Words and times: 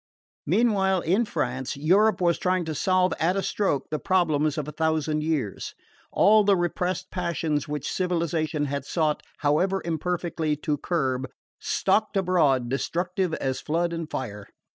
Meanwhile, 0.47 1.01
in 1.01 1.25
France, 1.25 1.77
Europe 1.77 2.21
was 2.21 2.39
trying 2.39 2.65
to 2.65 2.73
solve 2.73 3.13
at 3.19 3.35
a 3.35 3.43
stroke 3.43 3.91
the 3.91 3.99
problems 3.99 4.57
of 4.57 4.67
a 4.67 4.71
thousand 4.71 5.21
years. 5.21 5.75
All 6.11 6.43
the 6.43 6.55
repressed 6.57 7.11
passions 7.11 7.67
which 7.67 7.87
civilisation 7.87 8.65
had 8.65 8.83
sought, 8.83 9.21
however 9.41 9.79
imperfectly, 9.85 10.55
to 10.55 10.79
curb, 10.79 11.27
stalked 11.59 12.17
abroad 12.17 12.67
destructive 12.67 13.35
as 13.35 13.61
flood 13.61 13.93
and 13.93 14.09
fire. 14.09 14.47